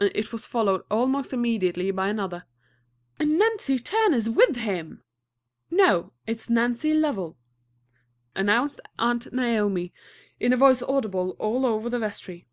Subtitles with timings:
[0.00, 2.46] It was followed almost immediately by another:
[3.20, 5.04] "And Nancy Turner's with him!"
[5.70, 7.38] "No; it's Nancy Lovell,"
[8.34, 9.92] announced Aunt Naomi,
[10.40, 12.48] in a voice audible all over the vestry.